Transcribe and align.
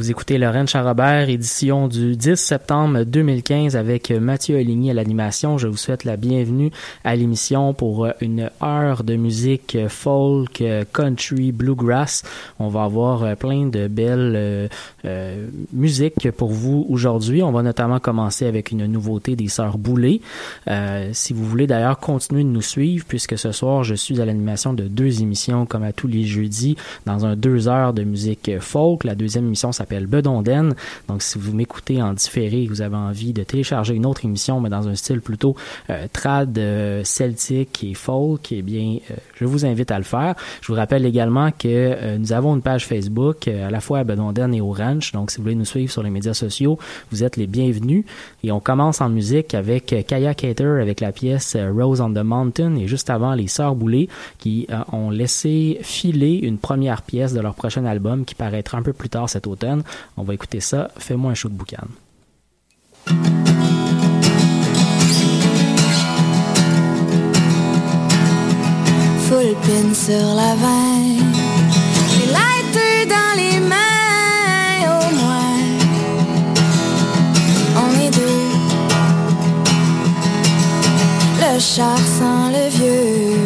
Vous 0.00 0.10
écoutez 0.10 0.38
Lorraine 0.38 0.66
Charrobert, 0.66 1.28
édition 1.28 1.86
du 1.86 2.16
10 2.16 2.36
septembre 2.36 3.04
2015 3.04 3.76
avec 3.76 4.10
Mathieu 4.10 4.56
Aligny 4.56 4.90
à 4.90 4.94
l'animation. 4.94 5.58
Je 5.58 5.68
vous 5.68 5.76
souhaite 5.76 6.04
la 6.04 6.16
bienvenue 6.16 6.70
à 7.04 7.14
l'émission 7.14 7.74
pour 7.74 8.08
une 8.22 8.48
heure 8.62 9.04
de 9.04 9.16
musique 9.16 9.76
folk, 9.88 10.64
country, 10.94 11.52
bluegrass. 11.52 12.22
On 12.58 12.68
va 12.68 12.84
avoir 12.84 13.36
plein 13.36 13.66
de 13.66 13.88
belles 13.88 14.32
euh, 14.36 14.68
euh, 15.04 15.48
musiques 15.74 16.30
pour 16.30 16.48
vous 16.48 16.86
aujourd'hui. 16.88 17.42
On 17.42 17.52
va 17.52 17.62
notamment 17.62 18.00
commencer 18.00 18.46
avec 18.46 18.70
une 18.70 18.86
nouveauté 18.86 19.36
des 19.36 19.48
Sœurs 19.48 19.76
Boulay. 19.76 20.22
Euh, 20.68 21.10
si 21.12 21.34
vous 21.34 21.44
voulez 21.44 21.66
d'ailleurs 21.66 21.98
continuer 21.98 22.42
de 22.44 22.48
nous 22.48 22.62
suivre, 22.62 23.04
puisque 23.06 23.36
ce 23.36 23.52
soir 23.52 23.84
je 23.84 23.94
suis 23.94 24.18
à 24.22 24.24
l'animation 24.24 24.72
de 24.72 24.84
deux 24.84 25.20
émissions 25.20 25.66
comme 25.66 25.82
à 25.82 25.92
tous 25.92 26.08
les 26.08 26.24
jeudis 26.24 26.78
dans 27.04 27.26
un 27.26 27.36
deux 27.36 27.68
heures 27.68 27.92
de 27.92 28.02
musique 28.02 28.50
folk. 28.60 29.04
La 29.04 29.14
deuxième 29.14 29.44
émission 29.44 29.72
s'appelle 29.72 29.89
Bedonden. 30.06 30.74
Donc, 31.08 31.22
si 31.22 31.38
vous 31.38 31.52
m'écoutez 31.52 32.02
en 32.02 32.12
différé 32.12 32.62
et 32.62 32.66
vous 32.68 32.82
avez 32.82 32.96
envie 32.96 33.32
de 33.32 33.42
télécharger 33.42 33.94
une 33.94 34.06
autre 34.06 34.24
émission, 34.24 34.60
mais 34.60 34.68
dans 34.68 34.88
un 34.88 34.94
style 34.94 35.20
plutôt 35.20 35.56
euh, 35.90 36.06
trad 36.12 36.56
euh, 36.58 37.02
celtique 37.04 37.84
et 37.84 37.94
folk, 37.94 38.52
eh 38.52 38.62
bien, 38.62 38.98
euh, 39.10 39.14
je 39.34 39.44
vous 39.44 39.64
invite 39.64 39.90
à 39.90 39.98
le 39.98 40.04
faire. 40.04 40.34
Je 40.60 40.68
vous 40.68 40.74
rappelle 40.74 41.06
également 41.06 41.50
que 41.50 41.68
euh, 41.68 42.18
nous 42.18 42.32
avons 42.32 42.54
une 42.54 42.62
page 42.62 42.86
Facebook 42.86 43.48
euh, 43.48 43.68
à 43.68 43.70
la 43.70 43.80
fois 43.80 44.00
à 44.00 44.04
Bedonden 44.04 44.54
et 44.54 44.60
au 44.60 44.72
Ranch. 44.72 45.12
Donc, 45.12 45.30
si 45.30 45.38
vous 45.38 45.44
voulez 45.44 45.54
nous 45.54 45.64
suivre 45.64 45.90
sur 45.90 46.02
les 46.02 46.10
médias 46.10 46.34
sociaux, 46.34 46.78
vous 47.10 47.24
êtes 47.24 47.36
les 47.36 47.46
bienvenus. 47.46 48.04
Et 48.44 48.52
on 48.52 48.60
commence 48.60 49.00
en 49.00 49.08
musique 49.08 49.54
avec 49.54 49.92
euh, 49.92 50.02
Kaya 50.02 50.34
Cater 50.34 50.78
avec 50.80 51.00
la 51.00 51.12
pièce 51.12 51.56
Rose 51.56 52.00
on 52.00 52.12
the 52.12 52.18
Mountain 52.18 52.76
et 52.76 52.86
juste 52.86 53.10
avant 53.10 53.34
les 53.34 53.46
Sœurs 53.46 53.74
Boulay 53.74 54.08
qui 54.38 54.66
ont 54.92 55.10
laissé 55.10 55.78
filer 55.82 56.38
une 56.42 56.58
première 56.58 57.02
pièce 57.02 57.32
de 57.32 57.40
leur 57.40 57.54
prochain 57.54 57.84
album 57.84 58.24
qui 58.24 58.34
paraîtra 58.34 58.78
un 58.78 58.82
peu 58.82 58.92
plus 58.92 59.08
tard 59.08 59.28
cet 59.28 59.46
automne. 59.46 59.79
On 60.16 60.22
va 60.22 60.34
écouter 60.34 60.60
ça. 60.60 60.90
Fais-moi 60.98 61.32
un 61.32 61.34
show 61.34 61.48
de 61.48 61.54
boucan. 61.54 61.86
Full 69.26 69.54
pin 69.62 69.94
sur 69.94 70.34
la 70.34 70.54
veine, 70.56 71.32
les 72.18 72.26
lighters 72.32 73.06
dans 73.08 73.32
les 73.36 73.60
mains, 73.60 74.80
au 74.86 75.14
moins. 75.14 75.58
On 77.76 77.90
est 78.00 78.10
deux. 78.10 78.48
Le 81.40 81.58
char 81.58 81.98
sans 82.18 82.48
le 82.50 82.68
vieux. 82.70 83.39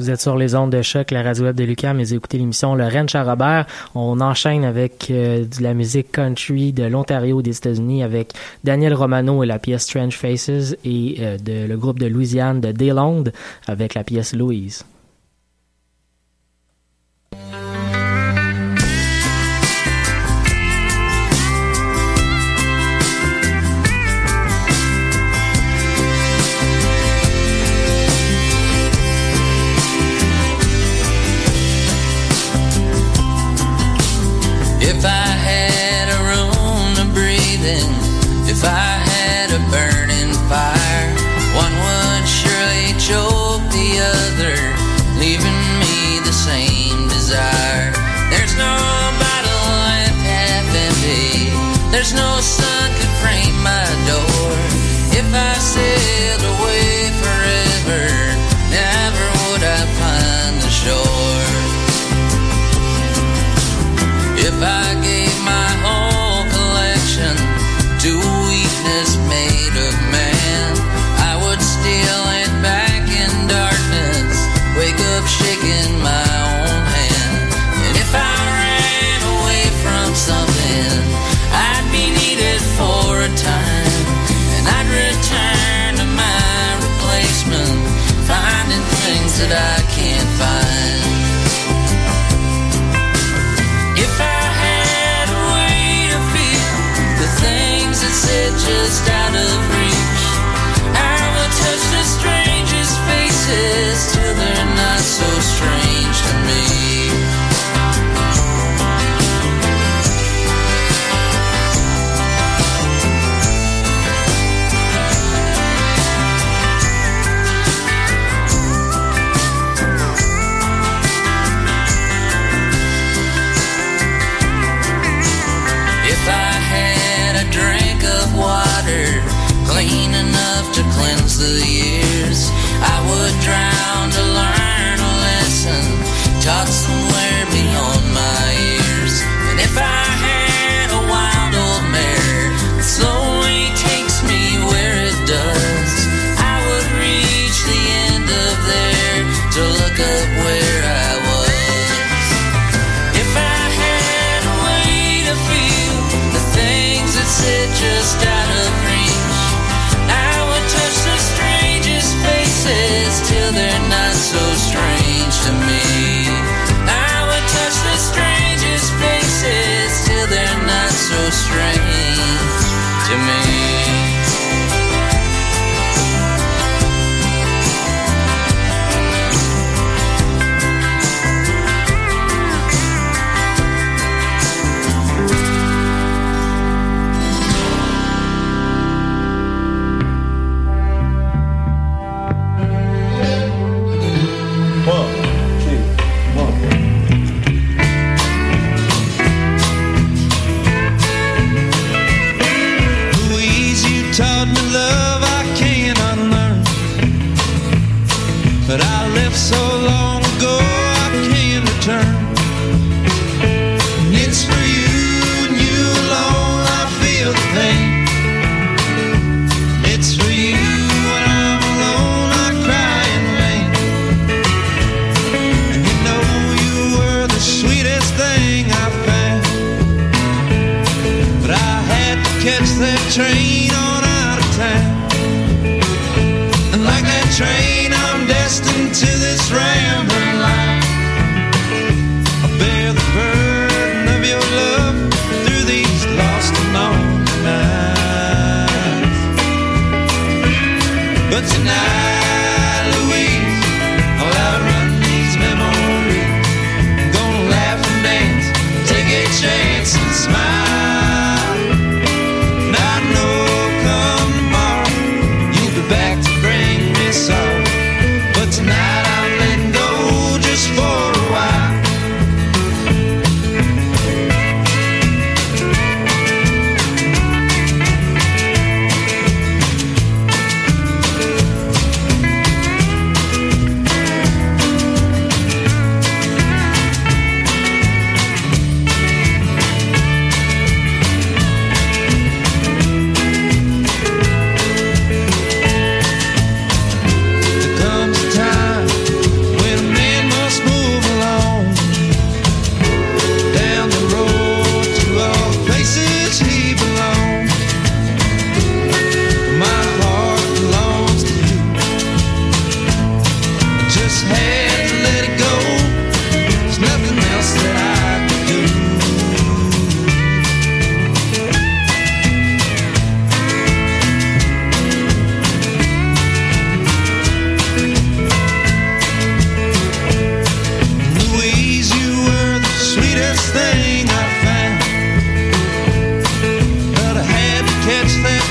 Vous 0.00 0.08
êtes 0.08 0.22
sur 0.22 0.38
les 0.38 0.54
ondes 0.54 0.72
de 0.72 0.80
choc, 0.80 1.10
la 1.10 1.22
radio 1.22 1.44
web 1.44 1.56
de 1.56 1.64
Lucas, 1.64 1.92
mais 1.92 2.14
écoutez 2.14 2.38
l'émission 2.38 2.74
Le 2.74 2.84
Ranch 2.84 3.14
à 3.14 3.22
Robert. 3.22 3.66
On 3.94 4.18
enchaîne 4.22 4.64
avec 4.64 5.10
euh, 5.10 5.44
de 5.44 5.62
la 5.62 5.74
musique 5.74 6.10
country 6.10 6.72
de 6.72 6.84
l'Ontario 6.84 7.42
des 7.42 7.54
États-Unis 7.54 8.02
avec 8.02 8.32
Daniel 8.64 8.94
Romano 8.94 9.44
et 9.44 9.46
la 9.46 9.58
pièce 9.58 9.82
Strange 9.82 10.16
Faces 10.16 10.74
et 10.86 11.16
euh, 11.20 11.36
de, 11.36 11.66
le 11.68 11.76
groupe 11.76 11.98
de 11.98 12.06
Louisiane 12.06 12.62
de 12.62 12.72
Daylond 12.72 13.24
avec 13.66 13.92
la 13.92 14.02
pièce 14.02 14.32
Louise. 14.34 14.86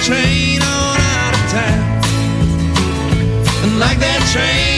train 0.10 0.60
on 0.63 1.00
out 1.00 1.34
of 1.36 1.51
town. 1.51 2.01
And 3.63 3.80
like 3.80 4.00
that 4.00 4.28
train. 4.34 4.69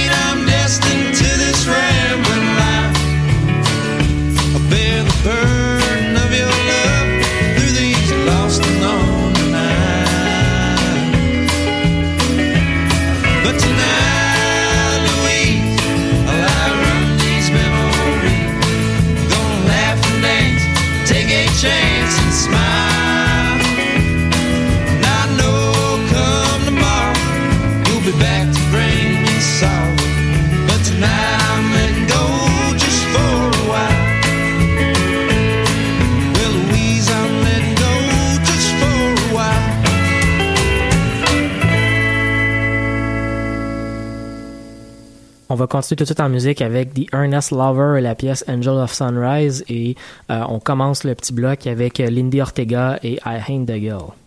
va 45.61 45.67
continuer 45.67 45.97
tout 45.97 46.03
de 46.03 46.07
suite 46.07 46.19
en 46.19 46.29
musique 46.29 46.61
avec 46.61 46.93
The 46.93 47.13
Ernest 47.13 47.51
Lover 47.51 47.99
et 47.99 48.01
la 48.01 48.15
pièce 48.15 48.43
Angel 48.47 48.73
of 48.73 48.93
Sunrise. 48.93 49.63
Et 49.69 49.95
euh, 50.29 50.43
on 50.49 50.59
commence 50.59 51.03
le 51.03 51.13
petit 51.13 51.33
bloc 51.33 51.67
avec 51.67 51.99
Lindy 51.99 52.41
Ortega 52.41 52.99
et 53.03 53.19
I 53.25 53.37
Hate 53.47 53.67
the 53.67 53.79
Girl. 53.79 54.20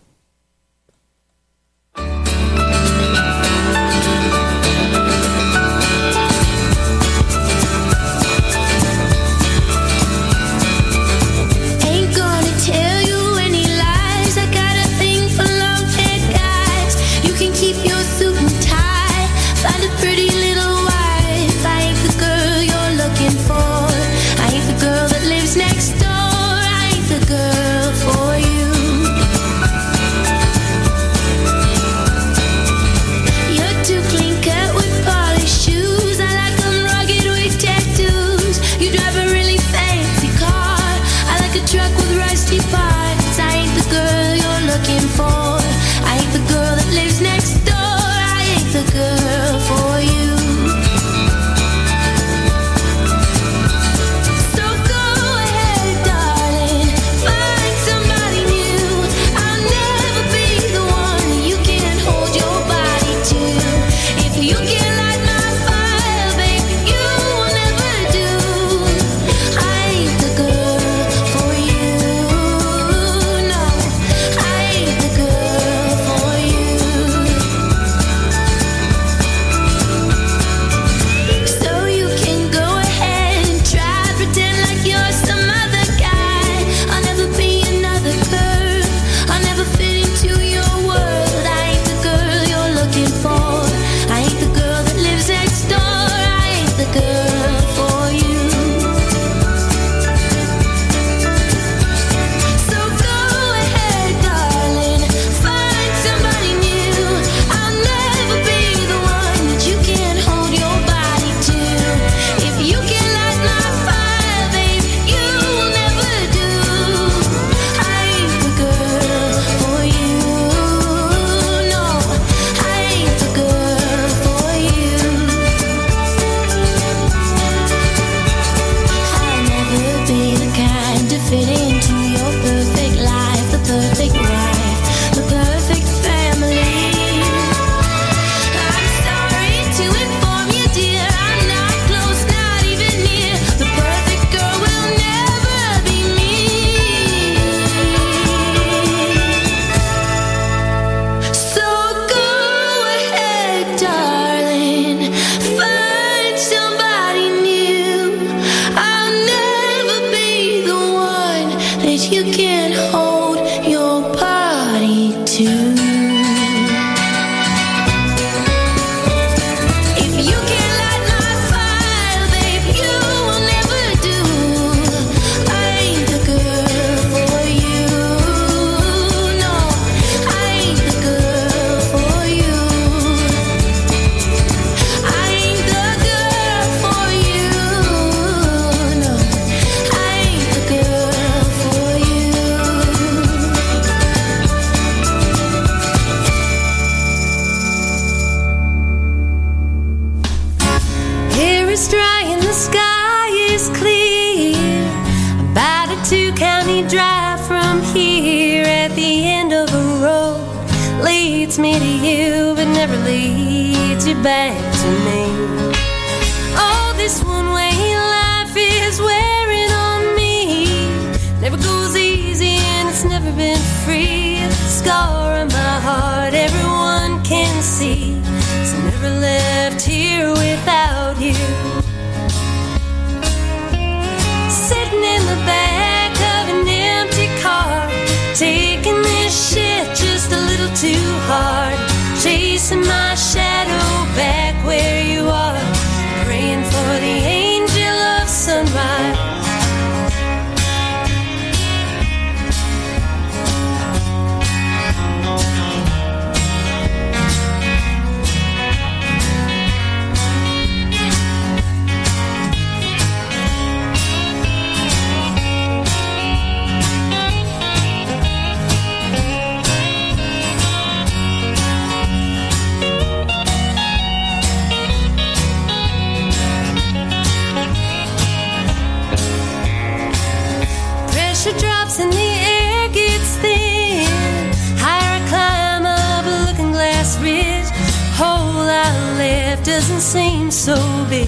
Life 289.55 289.65
doesn't 289.65 290.01
seem 290.01 290.51
so 290.51 290.75
big. 291.09 291.27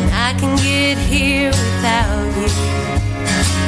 And 0.00 0.10
I 0.14 0.34
can 0.38 0.56
get 0.56 0.98
here 0.98 1.50
without 1.50 2.32
you. 2.40 2.48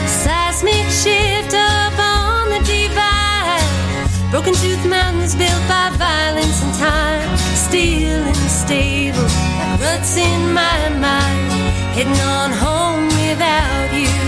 Seismic 0.07 0.87
shift 0.91 1.55
up 1.55 1.99
on 1.99 2.49
the 2.51 2.61
divide. 2.65 4.31
Broken 4.31 4.55
tooth 4.55 4.85
mountains 4.87 5.35
built 5.35 5.63
by 5.69 5.91
violence 5.97 6.63
and 6.63 6.75
time. 6.75 7.37
Still 7.55 8.23
and 8.23 8.51
stable, 8.51 9.29
ruts 9.81 10.17
in 10.17 10.53
my 10.53 10.89
mind. 10.99 11.53
Heading 11.95 12.21
on 12.21 12.51
home 12.53 13.07
without 13.07 13.93
you. 13.93 14.28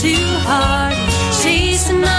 too 0.00 0.14
hard. 0.46 0.94
She's 1.34 1.90
not. 1.90 2.17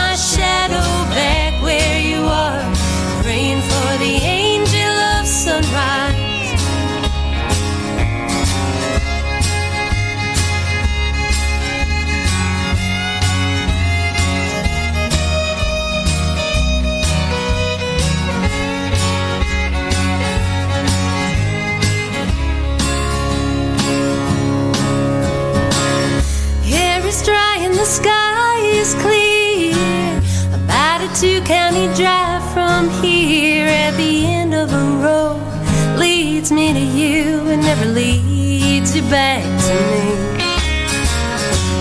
Back 39.09 39.41
to 39.41 39.73
me. 39.91 40.05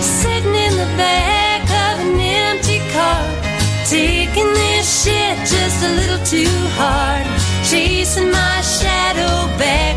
Sitting 0.01 0.55
in 0.55 0.73
the 0.73 0.89
back 0.97 1.61
of 1.85 1.99
an 2.05 2.19
empty 2.19 2.79
car, 2.91 3.23
taking 3.85 4.51
this 4.53 5.03
shit 5.03 5.37
just 5.45 5.83
a 5.83 5.91
little 5.99 6.25
too 6.25 6.49
hard. 6.79 7.25
Chasing 7.69 8.31
my 8.31 8.61
shadow 8.61 9.47
back 9.59 9.88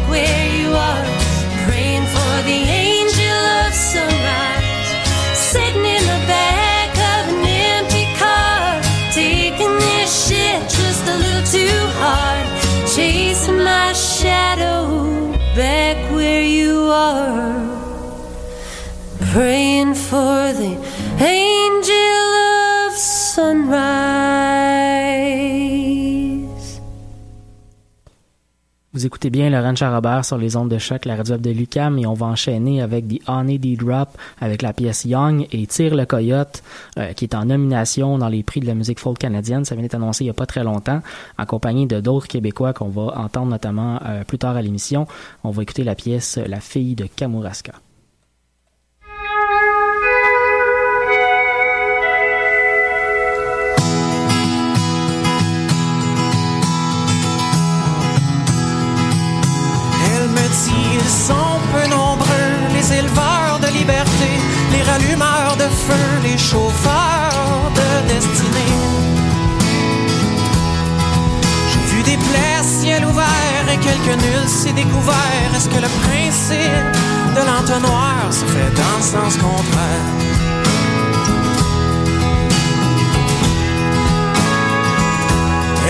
are, 16.93 17.67
praying 19.33 19.95
for 19.95 20.53
the 20.53 20.77
angel 21.19 22.29
of 22.87 22.93
sunrise. 22.97 24.02
Vous 29.03 29.09
écoutez 29.09 29.31
bien 29.31 29.51
Laurent 29.51 29.75
Charrobert 29.75 30.25
sur 30.25 30.39
les 30.39 30.55
ondes 30.55 30.71
de 30.71 30.79
choc, 30.79 31.07
la 31.07 31.17
radio 31.17 31.37
de 31.37 31.51
Lucam, 31.51 31.99
et 31.99 32.07
on 32.07 32.15
va 32.15 32.27
enchaîner 32.27 32.81
avec 32.81 33.09
The 33.09 33.29
Honey 33.29 33.59
D 33.59 33.75
Drop 33.75 34.11
avec 34.41 34.63
la 34.63 34.73
pièce 34.73 35.05
Young 35.05 35.49
et 35.51 35.67
Tire 35.67 35.97
le 35.97 36.07
Coyote, 36.07 36.63
euh, 37.01 37.13
qui 37.13 37.25
est 37.25 37.35
en 37.35 37.47
nomination 37.47 38.17
dans 38.17 38.29
les 38.29 38.45
prix 38.45 38.61
de 38.61 38.67
la 38.67 38.77
musique 38.77 39.01
folk 39.01 39.19
canadienne. 39.19 39.65
Ça 39.65 39.75
vient 39.75 39.83
d'être 39.83 39.97
annoncé 39.97 40.23
il 40.23 40.27
n'y 40.29 40.31
a 40.31 40.35
pas 40.35 40.47
très 40.47 40.63
longtemps, 40.63 41.01
en 41.37 41.47
compagnie 41.47 41.89
de 41.89 41.99
d'autres 41.99 42.29
Québécois 42.29 42.73
qu'on 42.75 42.91
va 42.91 43.19
entendre 43.19 43.49
notamment 43.49 43.99
euh, 44.07 44.23
plus 44.23 44.39
tard 44.39 44.55
à 44.55 44.63
l'émission. 44.63 45.09
On 45.43 45.51
va 45.51 45.65
écouter 45.65 45.83
la 45.83 45.97
pièce 45.97 46.39
La 46.47 46.61
fille 46.61 46.95
de 46.95 47.07
Kamouraska. 47.07 47.73
Ils 61.05 61.17
sont 61.29 61.59
peu 61.73 61.89
nombreux, 61.89 62.53
les 62.75 62.93
éleveurs 62.99 63.59
de 63.61 63.69
liberté, 63.79 64.31
les 64.73 64.83
rallumeurs 64.83 65.57
de 65.57 65.69
feu, 65.87 66.07
les 66.23 66.39
chauffeurs 66.39 67.71
de 67.75 68.09
destinée. 68.13 68.77
J'ai 71.71 71.85
vu 71.95 72.03
des 72.03 72.17
plaies 72.17 72.53
ciel 72.63 73.05
ouvert 73.05 73.67
et 73.73 73.79
quelques 73.79 74.17
nuls 74.23 74.49
s'est 74.49 74.73
découvert. 74.73 75.49
Est-ce 75.55 75.69
que 75.69 75.81
le 75.87 75.93
principe 76.03 76.95
de 77.37 77.43
l'entonnoir 77.49 78.27
se 78.31 78.45
fait 78.45 78.73
dans 78.81 78.97
le 78.99 79.03
sens 79.03 79.37
contraire? 79.37 80.07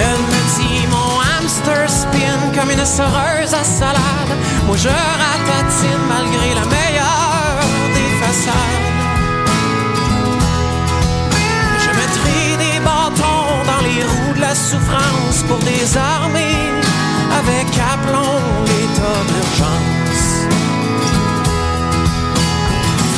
Elle 0.05 0.23
me 0.33 0.41
dit 0.57 0.87
mon 0.95 1.13
hamster 1.21 1.89
spin 1.89 2.32
comme 2.55 2.71
une 2.71 2.85
soreuse 2.85 3.55
à 3.55 3.65
salade. 3.65 4.33
Moi 4.67 4.77
je 4.77 4.89
ratatine 4.89 6.05
malgré 6.09 6.55
la 6.55 6.67
meilleure 6.77 7.63
des 7.97 8.11
façades. 8.21 8.83
Je 11.85 11.91
mettrai 12.01 12.43
des 12.65 12.79
bâtons 12.81 13.53
dans 13.71 13.83
les 13.89 14.03
roues 14.03 14.35
de 14.35 14.41
la 14.41 14.55
souffrance 14.55 15.43
pour 15.49 15.59
désarmer 15.59 16.57
avec 17.41 17.67
aplomb 17.95 18.41
l'état 18.71 19.21
d'urgence. 19.29 20.27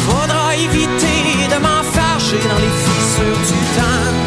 Faudra 0.06 0.54
éviter 0.56 1.48
de 1.52 1.58
m'enfarger 1.66 2.40
dans 2.48 2.60
les 2.64 2.74
fissures 2.84 3.42
du 3.50 3.60
temps. 3.78 4.23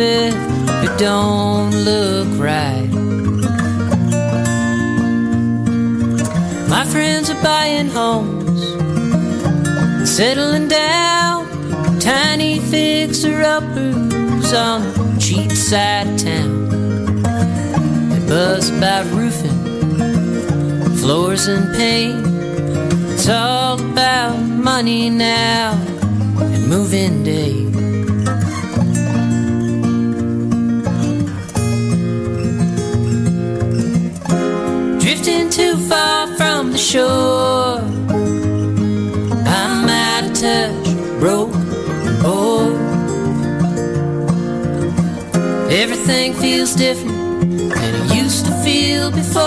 Griffith, 0.00 0.34
who 0.80 0.96
don't 0.96 1.74
look 1.84 2.28
right. 2.38 2.88
My 6.70 6.86
friends 6.86 7.28
are 7.28 7.42
buying 7.42 7.88
homes, 7.88 8.62
settling 10.10 10.68
down 10.68 11.46
tiny 12.00 12.60
fixer 12.60 13.42
uppers 13.42 14.52
on 14.54 14.84
the 14.94 15.18
cheap 15.20 15.52
side 15.52 16.08
of 16.08 16.16
town. 16.16 17.20
They 18.08 18.26
buzz 18.26 18.70
about 18.70 19.04
roofing, 19.12 20.96
floors 20.96 21.46
and 21.46 21.76
paint. 21.76 22.24
It's 23.12 23.28
all 23.28 23.78
about 23.78 24.38
money 24.38 25.10
now 25.10 25.72
and 26.40 26.68
moving 26.68 27.22
day. 27.22 27.69
Drifting 35.22 35.50
too 35.50 35.76
far 35.76 36.28
from 36.38 36.72
the 36.72 36.78
shore. 36.78 37.80
I'm 39.46 39.86
out 39.86 40.24
of 40.24 40.32
touch, 40.32 41.18
broke 41.18 41.50
Oh, 42.24 42.72
everything 45.70 46.32
feels 46.32 46.74
different 46.74 47.50
than 47.50 47.94
it 47.96 48.14
used 48.14 48.46
to 48.46 48.52
feel 48.64 49.10
before. 49.10 49.42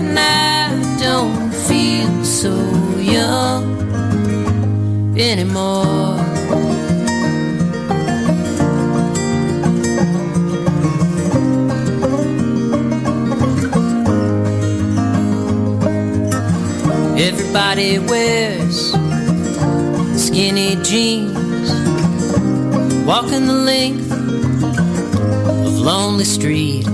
And 0.00 0.18
I 0.18 0.98
don't 0.98 1.52
feel 1.52 2.24
so 2.24 2.52
young 2.98 3.62
anymore. 5.16 6.25
Everybody 17.58 17.98
wears 18.00 18.92
skinny 20.22 20.76
jeans, 20.82 21.70
walking 23.06 23.46
the 23.46 23.54
length 23.64 24.12
of 24.12 25.78
Lonely 25.78 26.24
Street. 26.24 26.86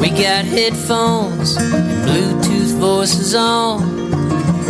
We 0.00 0.10
got 0.10 0.44
headphones, 0.46 1.56
and 1.58 2.08
Bluetooth 2.08 2.76
voices 2.80 3.36
on, 3.36 3.82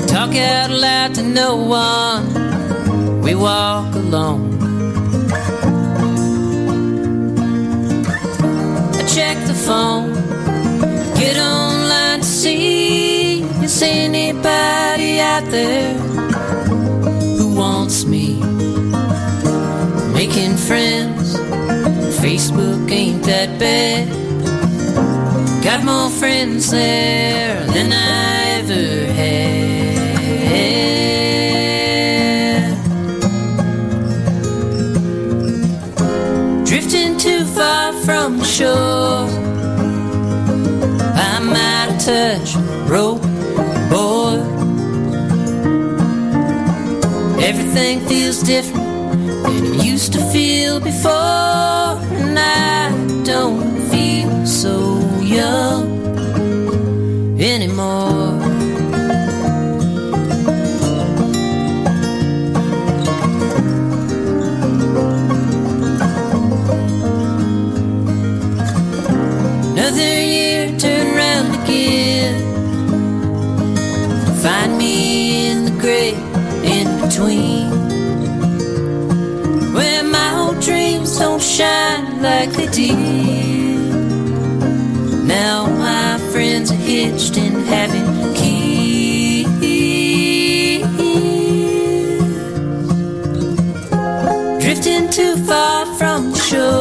talk 0.06 0.36
out 0.36 0.72
loud 0.72 1.14
to 1.14 1.22
no 1.22 1.56
one. 1.56 3.22
We 3.22 3.34
walk 3.34 3.94
alone. 3.94 4.58
I 8.92 9.06
check 9.08 9.38
the 9.46 9.54
phone, 9.54 10.17
is 13.78 13.82
anybody 13.82 15.20
out 15.20 15.44
there 15.50 15.94
who 17.38 17.54
wants 17.54 18.04
me. 18.04 18.40
Making 20.12 20.56
friends, 20.56 21.36
Facebook 22.20 22.90
ain't 22.90 23.22
that 23.24 23.58
bad. 23.58 24.08
Got 25.62 25.84
more 25.84 26.10
friends 26.10 26.70
there 26.70 27.64
than 27.66 27.92
I 27.92 28.58
ever 28.58 29.12
had. 29.20 29.68
Drifting 36.66 37.16
too 37.18 37.44
far 37.44 37.92
from 38.04 38.42
shore. 38.42 39.28
I'm 41.14 41.50
out 41.50 41.90
of 41.92 41.98
touch, 42.04 42.56
Everything 47.48 48.00
feels 48.06 48.42
different 48.42 48.84
than 49.42 49.64
it 49.64 49.82
used 49.82 50.12
to 50.12 50.20
feel 50.30 50.80
before, 50.80 51.10
and 52.20 52.38
I 52.38 52.90
don't 53.24 53.88
feel 53.90 54.44
so 54.44 54.98
young 55.22 55.88
anymore. 57.40 58.17
Now 85.26 85.66
my 85.66 86.16
friends 86.30 86.70
are 86.70 86.74
hitched 86.74 87.36
and 87.36 87.66
having 87.66 88.34
kids. 88.34 89.48
Drifting 94.62 95.10
too 95.10 95.34
far 95.44 95.86
from 95.98 96.30
the 96.30 96.38
shore. 96.38 96.77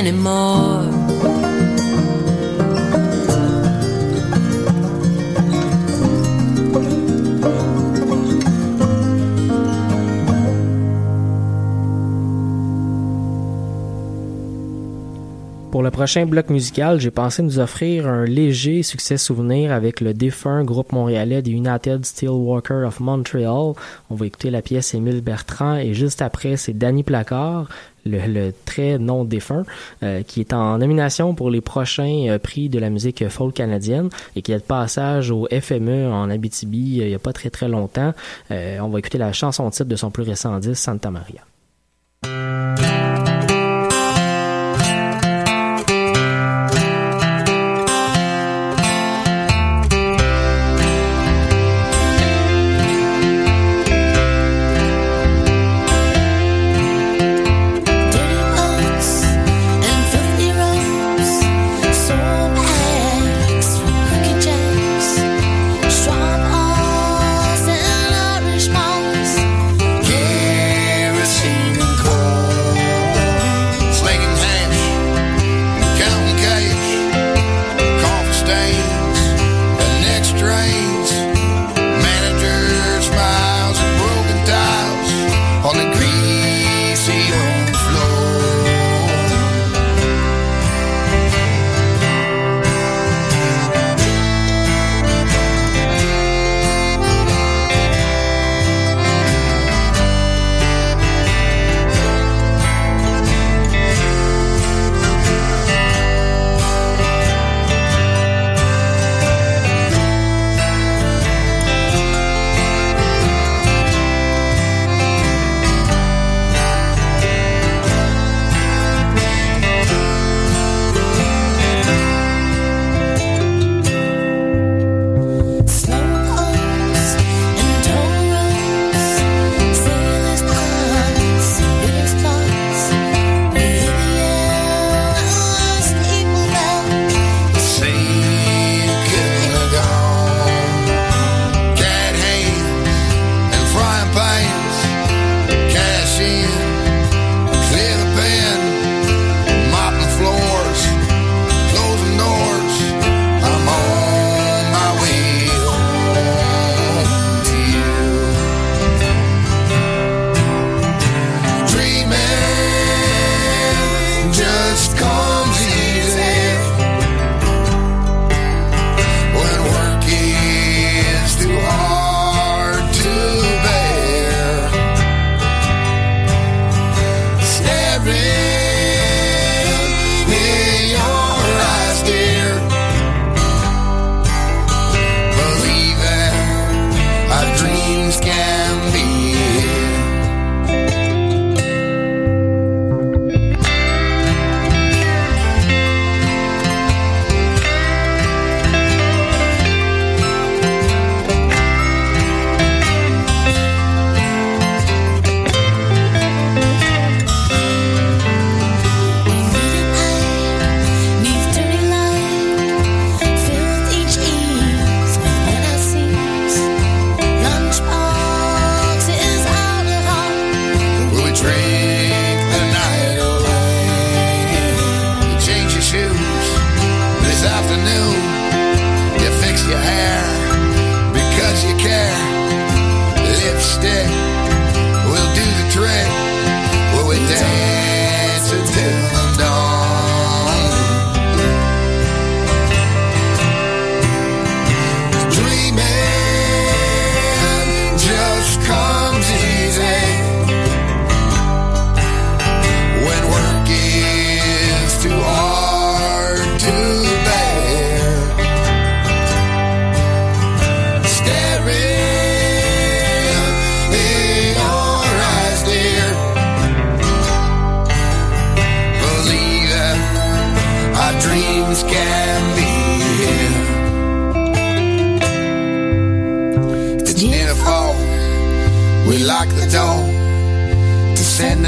anymore. 0.00 0.69
prochain 16.00 16.24
bloc 16.24 16.48
musical, 16.48 16.98
j'ai 16.98 17.10
pensé 17.10 17.42
nous 17.42 17.58
offrir 17.58 18.08
un 18.08 18.24
léger 18.24 18.82
succès 18.82 19.18
souvenir 19.18 19.70
avec 19.70 20.00
le 20.00 20.14
défunt 20.14 20.64
groupe 20.64 20.92
montréalais 20.92 21.42
des 21.42 21.50
United 21.50 22.06
Steelworkers 22.06 22.86
of 22.86 23.00
Montreal. 23.00 23.74
On 24.08 24.14
va 24.14 24.24
écouter 24.24 24.48
la 24.48 24.62
pièce 24.62 24.94
Émile 24.94 25.20
Bertrand 25.20 25.76
et 25.76 25.92
juste 25.92 26.22
après, 26.22 26.56
c'est 26.56 26.72
Danny 26.72 27.02
Placard, 27.02 27.68
le, 28.06 28.18
le, 28.26 28.54
très 28.64 28.96
non 28.96 29.26
défunt, 29.26 29.64
euh, 30.02 30.22
qui 30.22 30.40
est 30.40 30.54
en 30.54 30.78
nomination 30.78 31.34
pour 31.34 31.50
les 31.50 31.60
prochains 31.60 32.28
euh, 32.30 32.38
prix 32.38 32.70
de 32.70 32.78
la 32.78 32.88
musique 32.88 33.28
folk 33.28 33.52
canadienne 33.52 34.08
et 34.36 34.40
qui 34.40 34.52
est 34.52 34.58
de 34.58 34.62
passage 34.62 35.30
au 35.30 35.48
FME 35.52 36.10
en 36.10 36.30
Abitibi 36.30 37.02
euh, 37.02 37.04
il 37.04 37.08
n'y 37.10 37.14
a 37.14 37.18
pas 37.18 37.34
très 37.34 37.50
très 37.50 37.68
longtemps. 37.68 38.14
Euh, 38.50 38.78
on 38.80 38.88
va 38.88 39.00
écouter 39.00 39.18
la 39.18 39.34
chanson 39.34 39.68
titre 39.68 39.84
de 39.84 39.96
son 39.96 40.10
plus 40.10 40.22
récent 40.22 40.58
disque, 40.60 40.82
Santa 40.82 41.10
Maria. 41.10 41.42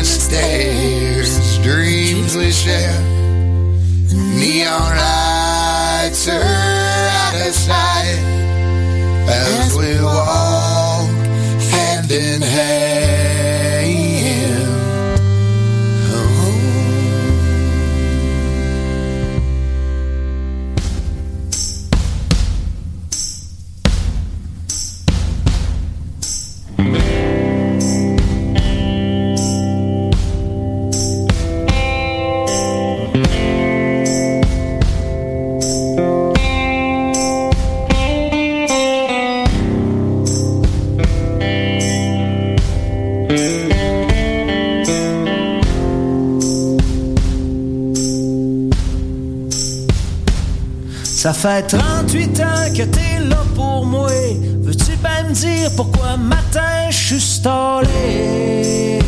the 0.02 0.08
stairs, 0.08 1.58
dreams 1.58 2.36
we 2.36 2.50
share. 2.50 3.00
Neon 4.12 4.96
lights 4.96 6.26
are 6.26 6.42
out 6.42 7.46
of 7.46 7.54
sight. 7.54 7.91
Fait 51.42 51.62
38 51.62 52.40
ans 52.40 52.72
que 52.72 52.82
t'es 52.84 53.18
là 53.28 53.42
pour 53.56 53.84
moi. 53.84 54.08
Veux-tu 54.60 54.96
bien 55.02 55.24
me 55.28 55.34
dire 55.34 55.70
pourquoi 55.76 56.16
matin 56.16 56.88
je 56.88 56.96
suis 56.96 57.20
stallé? 57.20 59.00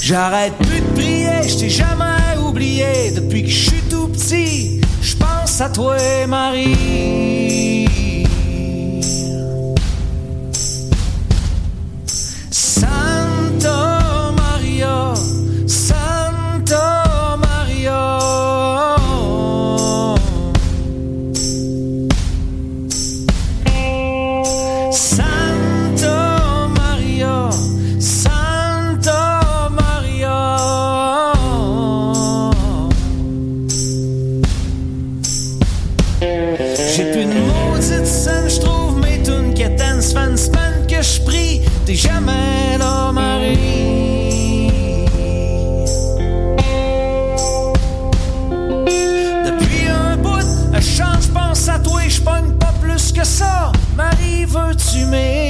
J'arrête 0.00 0.52
plus 0.58 0.80
de 0.80 0.86
prier, 0.94 1.48
je 1.48 1.58
t'ai 1.58 1.68
jamais 1.68 2.38
oublié. 2.40 3.10
Depuis 3.12 3.42
que 3.42 3.50
je 3.50 3.70
suis 3.70 3.82
tout 3.90 4.06
petit, 4.06 4.80
je 5.02 5.16
pense 5.16 5.60
à 5.60 5.68
toi, 5.68 5.96
Marie. 6.28 7.85
Je 38.06 38.60
trouve 38.60 39.00
mes 39.00 39.22
tunes. 39.22 39.54
Ça 40.00 40.20
fait 40.20 40.30
une 40.30 40.36
semaine 40.36 40.86
que 40.88 41.02
je 41.02 41.20
prie, 41.22 41.62
t'es 41.84 41.94
jamais 41.94 42.78
là, 42.78 43.10
Marie. 43.12 44.68
Depuis 49.46 49.88
un 49.88 50.16
bout, 50.18 50.46
je 50.74 50.80
change, 50.80 51.28
pense 51.34 51.68
à 51.68 51.78
toi 51.78 52.04
et 52.04 52.10
je 52.10 52.20
pogne 52.20 52.52
pas 52.60 52.72
plus 52.80 53.10
que 53.10 53.24
ça. 53.24 53.72
Marie, 53.96 54.44
veux-tu 54.44 55.06
m'aider? 55.06 55.45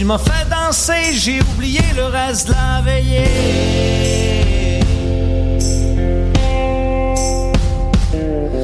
Tu 0.00 0.06
m'as 0.06 0.16
fait 0.16 0.48
danser, 0.48 1.12
j'ai 1.12 1.42
oublié 1.42 1.82
le 1.94 2.06
reste 2.06 2.48
de 2.48 2.54
la 2.54 2.80
veillée. 2.80 4.80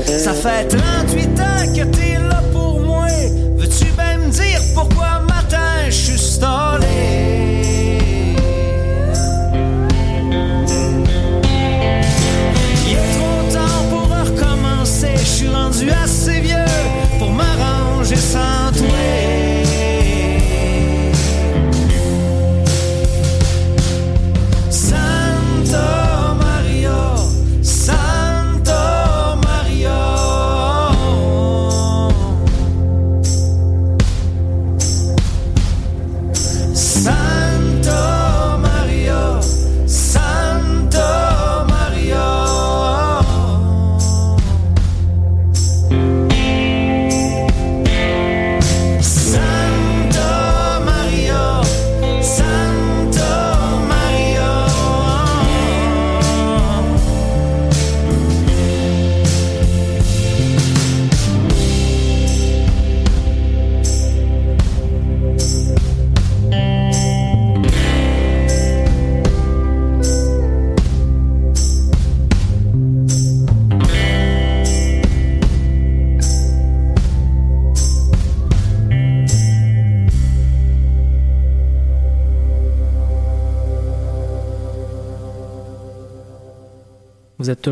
Ça 0.07 0.33
fait 0.33 0.67
38 0.67 1.41
ans 1.41 1.75
que 1.77 1.85
t'es 1.95 2.16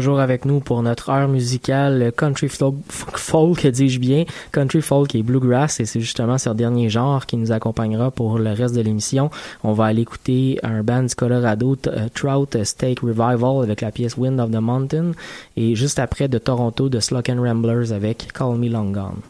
toujours 0.05 0.21
avec 0.21 0.45
nous 0.45 0.61
pour 0.61 0.83
notre 0.83 1.09
heure 1.09 1.29
musicale 1.29 2.13
country 2.15 2.51
folk, 2.51 3.67
dis-je 3.67 3.99
bien, 3.99 4.25
country 4.53 4.83
folk 4.83 5.15
et 5.15 5.23
bluegrass, 5.23 5.81
et 5.81 5.87
c'est 5.87 6.01
justement 6.01 6.37
ce 6.37 6.51
dernier 6.51 6.91
genre 6.91 7.25
qui 7.25 7.39
nous 7.39 7.53
accompagnera 7.53 8.11
pour 8.11 8.39
le 8.39 8.53
reste 8.53 8.75
de 8.75 8.83
l'émission. 8.83 9.31
On 9.63 9.73
va 9.73 9.87
aller 9.87 10.03
écouter 10.03 10.59
un 10.63 10.83
band 10.83 11.05
du 11.05 11.15
Colorado, 11.15 11.79
euh, 11.87 12.09
Trout 12.13 12.63
Steak 12.65 13.01
Revival 13.01 13.63
avec 13.63 13.81
la 13.81 13.91
pièce 13.93 14.19
Wind 14.19 14.39
of 14.41 14.51
the 14.51 14.61
Mountain, 14.61 15.13
et 15.57 15.75
juste 15.75 15.99
après 15.99 16.29
de 16.29 16.37
Toronto, 16.37 16.91
de 16.91 17.01
Slock 17.01 17.29
Ramblers 17.29 17.91
avec 17.91 18.31
Call 18.35 18.59
Me 18.59 18.69
Long 18.69 18.91
Gone. 18.91 19.23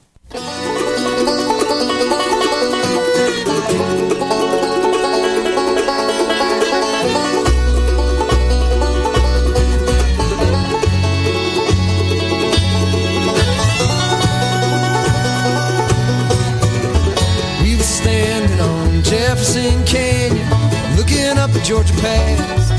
Georgia 21.65 21.95
Pass. 21.95 22.71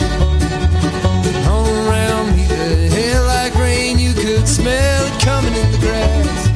All 1.50 1.68
around 1.88 2.36
me, 2.38 2.46
the 2.46 2.88
hair 2.94 3.20
like 3.24 3.56
rain, 3.56 3.98
you 3.98 4.14
could 4.14 4.48
smell 4.48 5.06
it 5.08 5.20
coming 5.20 5.56
in 5.56 5.72
the 5.72 5.80
grass. 5.80 6.50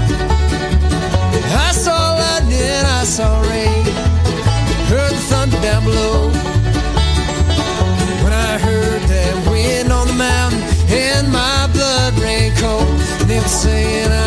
I 1.67 1.71
saw 1.71 2.13
lightning, 2.13 2.85
I 2.85 3.03
saw 3.03 3.41
rain, 3.49 3.83
heard 4.85 5.11
the 5.11 5.23
thunder 5.27 5.59
down 5.61 5.83
below. 5.85 6.29
When 8.23 8.33
I 8.33 8.59
heard 8.59 9.01
that 9.09 9.49
wind 9.49 9.91
on 9.91 10.05
the 10.05 10.13
mountain, 10.13 10.61
and 10.87 11.31
my 11.31 11.67
blood 11.73 12.13
ran 12.19 12.55
cold, 12.57 12.87
and 13.21 13.27
they 13.27 13.39
were 13.39 13.47
saying, 13.47 14.18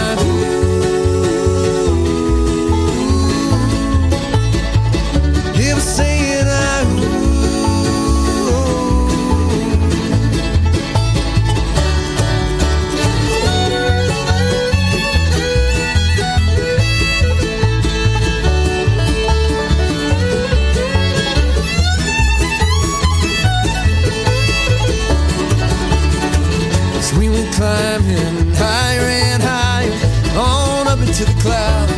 climbing 28.03 28.55
higher 28.55 29.01
and 29.01 29.43
higher 29.43 29.93
on 30.39 30.89
up 30.89 30.99
into 30.99 31.25
the 31.25 31.41
clouds. 31.41 31.93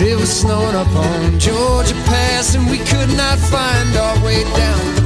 It 0.00 0.16
was 0.16 0.40
snowing 0.40 0.76
up 0.76 0.88
on 0.94 1.38
Georgia 1.38 1.94
Pass, 2.06 2.54
and 2.54 2.70
we 2.70 2.78
could 2.78 3.16
not 3.16 3.38
find 3.38 3.96
our 3.96 4.24
way 4.24 4.44
down. 4.44 4.97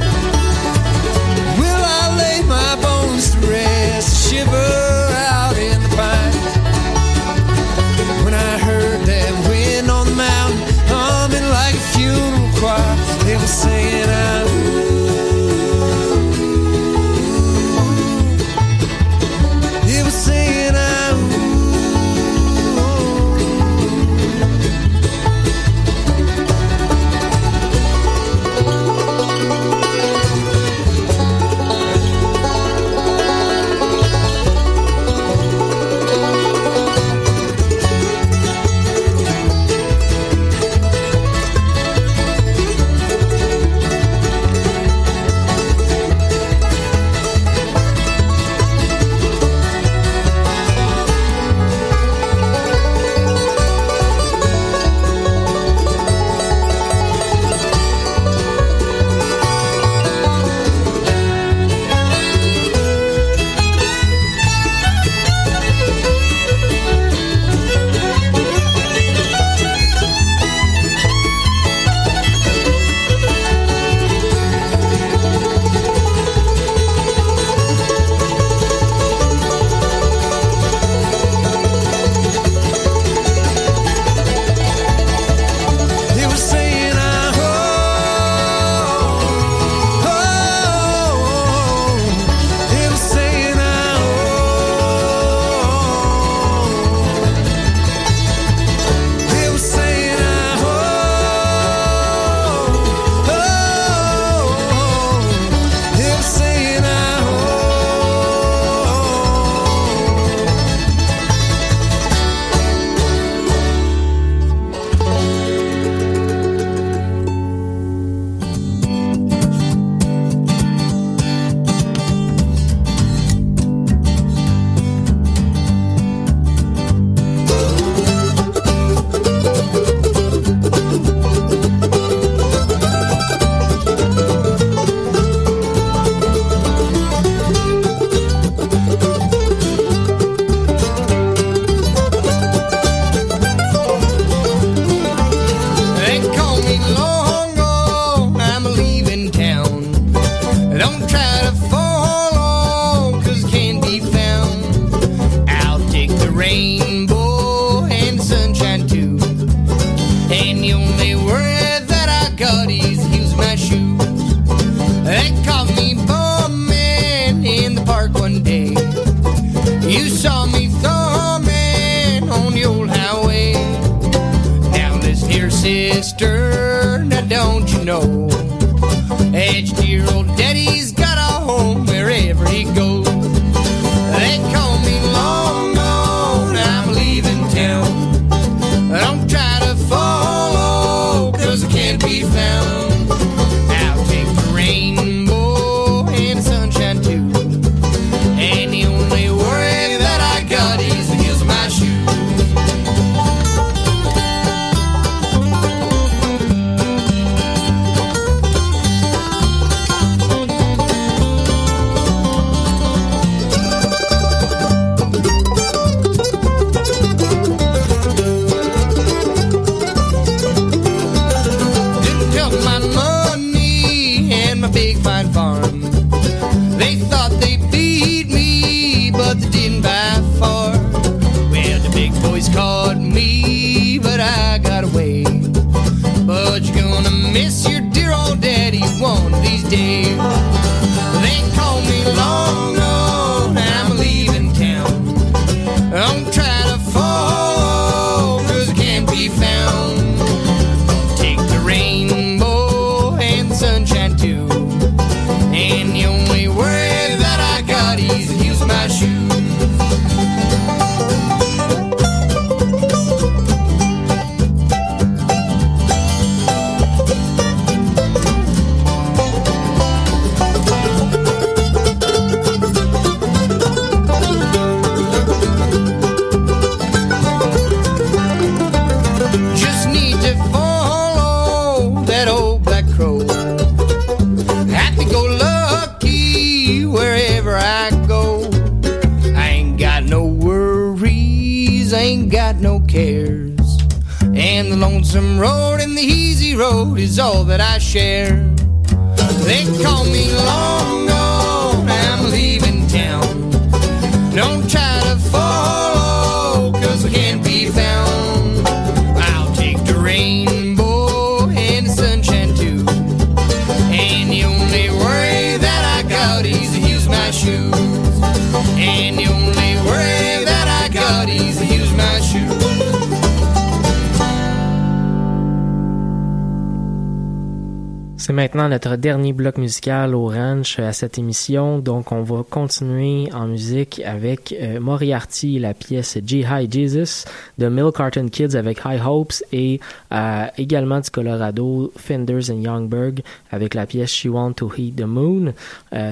notre 328.85 328.97
dernier 328.97 329.33
bloc 329.33 329.57
musical 329.57 330.13
au 330.13 330.27
ranch 330.27 330.77
euh, 330.79 330.89
à 330.89 330.93
cette 330.93 331.17
émission. 331.17 331.79
Donc, 331.79 332.11
on 332.11 332.21
va 332.21 332.43
continuer 332.49 333.29
en 333.33 333.47
musique 333.47 334.01
avec 334.05 334.53
euh, 334.59 334.79
Moriarty 334.79 335.59
la 335.59 335.73
pièce 335.73 336.17
G-High 336.25 336.71
Jesus 336.71 337.25
de 337.57 337.67
Mill 337.69 337.91
Carton 337.95 338.27
Kids 338.27 338.55
avec 338.55 338.79
High 338.85 339.01
Hopes 339.05 339.43
et 339.51 339.79
euh, 340.11 340.45
également 340.57 340.99
du 340.99 341.09
Colorado 341.09 341.91
Fenders 341.95 342.49
and 342.51 342.61
Youngberg 342.61 343.21
avec 343.51 343.73
la 343.73 343.85
pièce 343.85 344.11
She 344.11 344.25
Want 344.25 344.53
to 344.53 344.69
Heat 344.75 344.95
the 344.95 345.05
Moon. 345.05 345.53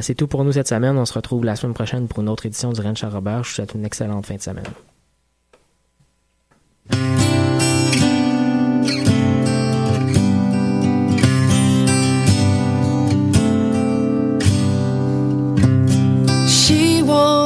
C'est 0.01 0.15
tout 0.15 0.27
pour 0.27 0.43
nous 0.43 0.53
cette 0.53 0.67
semaine. 0.67 0.97
On 0.97 1.05
se 1.05 1.13
retrouve 1.13 1.43
la 1.43 1.55
semaine 1.55 1.73
prochaine 1.73 2.07
pour 2.07 2.19
une 2.21 2.29
autre 2.29 2.45
édition 2.45 2.71
du 2.71 2.81
Ranch 2.81 3.03
à 3.03 3.09
Robert. 3.09 3.43
Je 3.43 3.49
vous 3.49 3.55
souhaite 3.55 3.73
une 3.75 3.85
excellente 3.85 4.25
fin 4.25 4.35
de 4.35 4.41
semaine. 4.41 4.63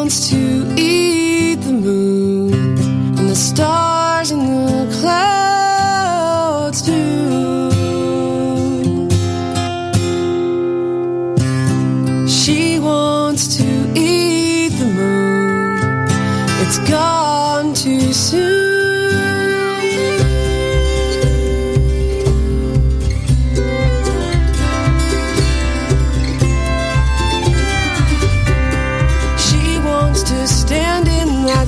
wants 0.06 0.30
to 0.30 0.76
eat 0.78 1.56
the 1.56 1.72
moon 1.72 2.54
and 3.18 3.28
the 3.28 3.36
stars 3.36 4.30
and 4.30 4.44
the 4.70 5.00
clouds 5.02 6.84
too. 6.84 7.72
She 12.30 12.78
wants 12.78 13.58
to 13.58 13.66
eat 13.98 14.70
the 14.78 14.86
moon. 14.86 15.80
It's 16.62 16.78
gone. 16.88 17.25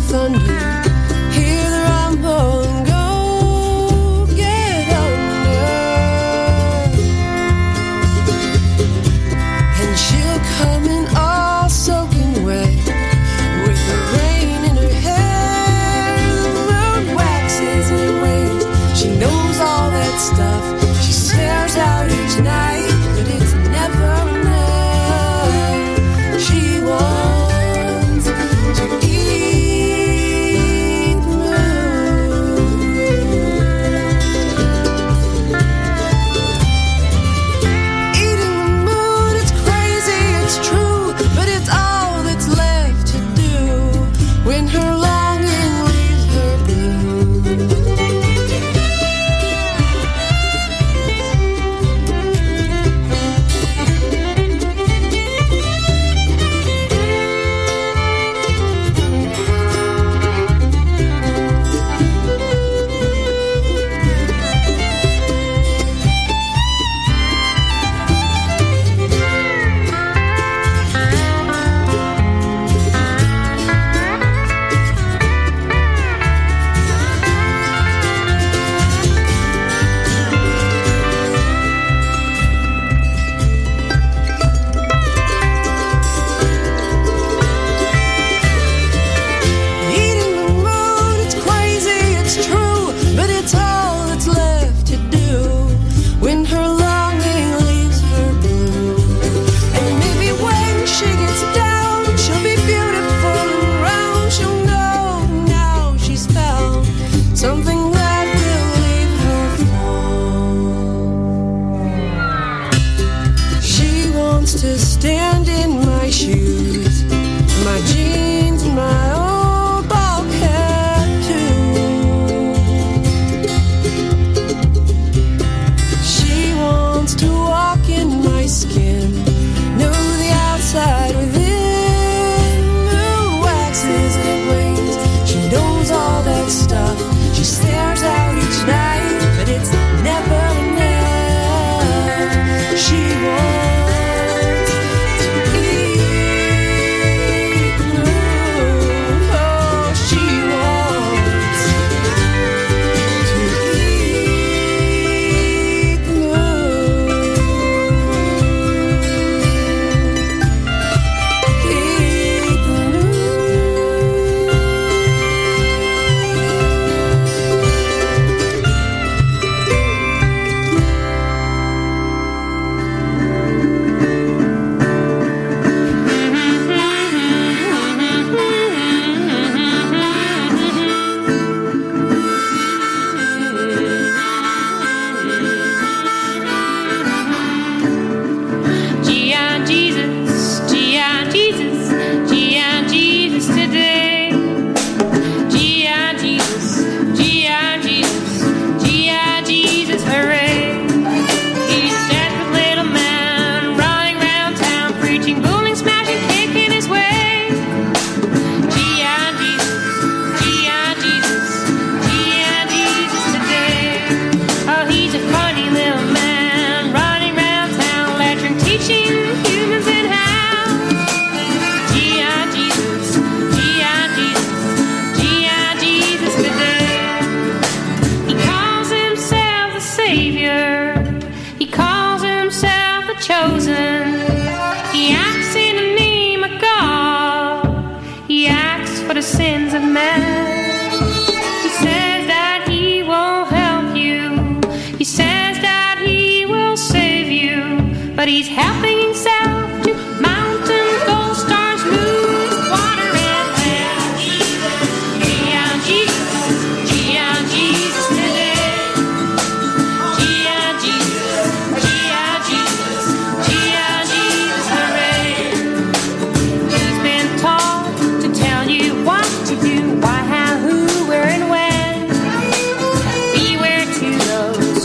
sun. 0.08 0.47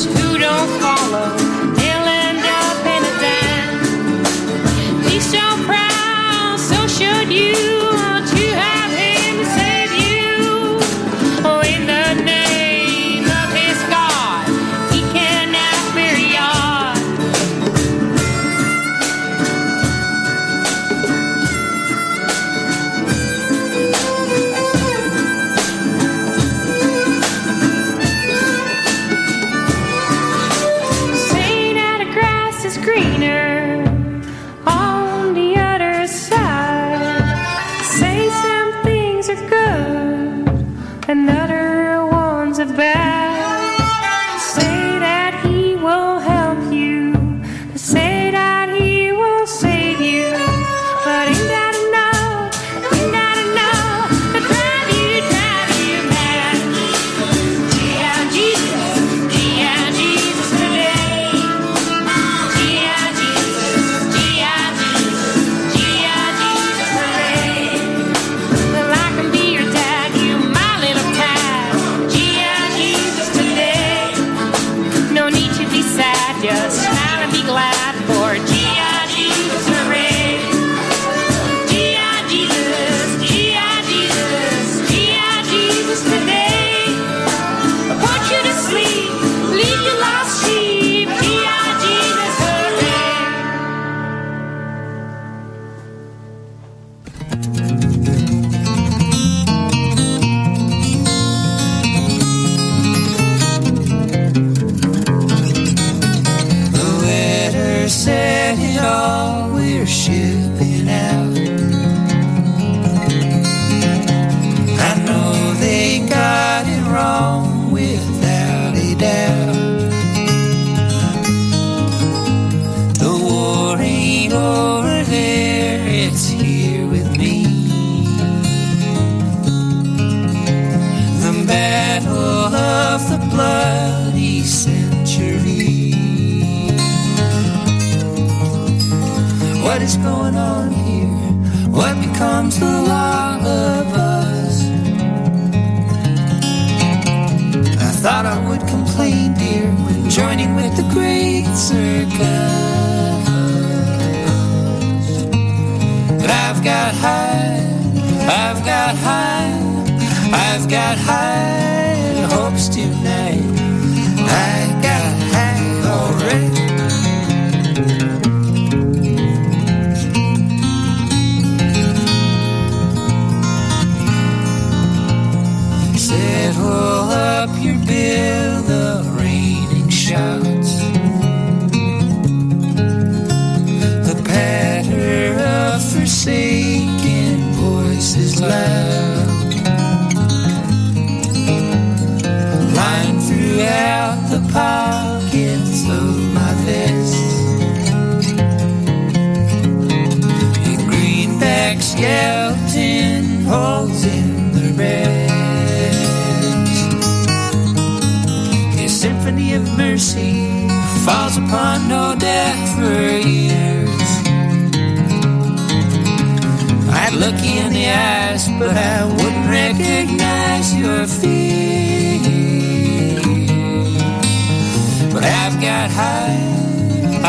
who 0.05 0.39
don't 0.39 0.81
follow. 0.81 1.42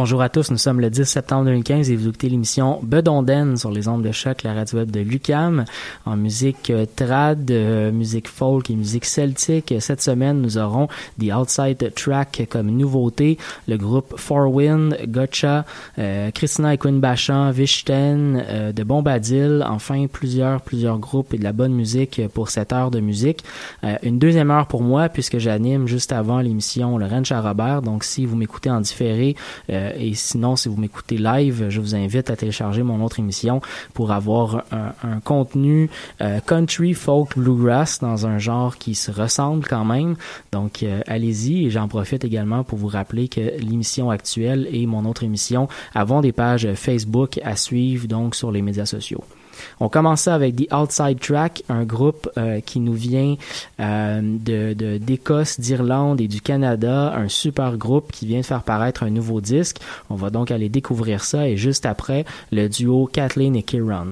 Bonjour 0.00 0.22
à 0.22 0.28
tous, 0.28 0.52
nous 0.52 0.58
sommes 0.58 0.80
le 0.80 0.90
10 0.90 1.06
septembre 1.06 1.46
2015 1.46 1.90
et 1.90 1.96
vous 1.96 2.06
écoutez 2.06 2.28
l'émission 2.28 2.78
Bedonden 2.84 3.56
sur 3.56 3.72
les 3.72 3.88
ondes 3.88 4.04
de 4.04 4.12
choc, 4.12 4.44
la 4.44 4.54
radio 4.54 4.78
web 4.78 4.92
de 4.92 5.00
Lucam, 5.00 5.64
en 6.06 6.16
musique 6.16 6.70
euh, 6.70 6.86
trad, 6.94 7.50
euh, 7.50 7.90
musique 7.90 8.28
folk 8.28 8.70
et 8.70 8.76
musique 8.76 9.04
celtique. 9.04 9.74
Cette 9.80 10.00
semaine, 10.00 10.40
nous 10.40 10.56
aurons 10.56 10.86
The 11.20 11.32
Outside 11.34 11.92
Track 11.96 12.46
comme 12.48 12.70
nouveauté, 12.70 13.38
le 13.66 13.76
groupe 13.76 14.14
Four 14.16 14.54
Wind, 14.54 14.96
Gotcha, 15.08 15.64
euh, 15.98 16.30
Christina 16.30 16.74
et 16.74 16.78
Quinn 16.78 17.00
Bachan, 17.00 17.50
Vishten, 17.50 18.40
euh, 18.48 18.72
de 18.72 18.84
Bombadil, 18.84 19.64
enfin 19.68 20.06
plusieurs, 20.06 20.60
plusieurs 20.60 21.00
groupes 21.00 21.34
et 21.34 21.38
de 21.38 21.44
la 21.44 21.52
bonne 21.52 21.72
musique 21.72 22.22
pour 22.34 22.50
cette 22.50 22.72
heure 22.72 22.92
de 22.92 23.00
musique. 23.00 23.42
Euh, 23.82 23.96
une 24.04 24.20
deuxième 24.20 24.52
heure 24.52 24.68
pour 24.68 24.82
moi 24.82 25.08
puisque 25.08 25.38
j'anime 25.38 25.88
juste 25.88 26.12
avant 26.12 26.38
l'émission 26.38 26.98
Le 26.98 27.06
Ranch 27.06 27.32
à 27.32 27.40
Robert, 27.40 27.82
donc 27.82 28.04
si 28.04 28.26
vous 28.26 28.36
m'écoutez 28.36 28.70
en 28.70 28.80
différé, 28.80 29.34
euh, 29.87 29.87
et 29.96 30.14
sinon, 30.14 30.56
si 30.56 30.68
vous 30.68 30.76
m'écoutez 30.76 31.18
live, 31.18 31.66
je 31.68 31.80
vous 31.80 31.94
invite 31.94 32.30
à 32.30 32.36
télécharger 32.36 32.82
mon 32.82 33.04
autre 33.04 33.18
émission 33.18 33.60
pour 33.94 34.12
avoir 34.12 34.64
un, 34.72 34.92
un 35.02 35.20
contenu 35.20 35.90
euh, 36.20 36.40
country, 36.40 36.94
folk, 36.94 37.36
bluegrass 37.36 38.00
dans 38.00 38.26
un 38.26 38.38
genre 38.38 38.76
qui 38.78 38.94
se 38.94 39.10
ressemble 39.10 39.66
quand 39.66 39.84
même. 39.84 40.16
Donc, 40.52 40.82
euh, 40.82 41.00
allez-y. 41.06 41.66
Et 41.66 41.70
j'en 41.70 41.88
profite 41.88 42.24
également 42.24 42.64
pour 42.64 42.78
vous 42.78 42.88
rappeler 42.88 43.28
que 43.28 43.40
l'émission 43.58 44.10
actuelle 44.10 44.68
et 44.72 44.86
mon 44.86 45.04
autre 45.04 45.22
émission 45.22 45.68
avons 45.94 46.20
des 46.20 46.32
pages 46.32 46.68
Facebook 46.74 47.38
à 47.44 47.56
suivre 47.56 48.06
donc 48.06 48.34
sur 48.34 48.50
les 48.50 48.62
médias 48.62 48.86
sociaux. 48.86 49.24
On 49.80 49.88
commence 49.88 50.22
ça 50.22 50.34
avec 50.34 50.56
The 50.56 50.72
Outside 50.72 51.20
Track, 51.20 51.62
un 51.68 51.84
groupe 51.84 52.28
euh, 52.36 52.60
qui 52.60 52.80
nous 52.80 52.94
vient 52.94 53.36
euh, 53.80 54.20
de- 54.22 54.98
d'Écosse, 54.98 55.60
d'Irlande 55.60 56.20
et 56.20 56.28
du 56.28 56.40
Canada, 56.40 57.14
un 57.16 57.28
super 57.28 57.76
groupe 57.76 58.10
qui 58.12 58.26
vient 58.26 58.40
de 58.40 58.44
faire 58.46 58.62
paraître 58.62 59.02
un 59.04 59.10
nouveau 59.10 59.40
disque. 59.40 59.78
On 60.10 60.14
va 60.16 60.30
donc 60.30 60.50
aller 60.50 60.68
découvrir 60.68 61.22
ça 61.24 61.48
et 61.48 61.56
juste 61.56 61.86
après, 61.86 62.24
le 62.52 62.68
duo 62.68 63.08
Kathleen 63.12 63.54
et 63.56 63.62
Kieran. 63.62 64.06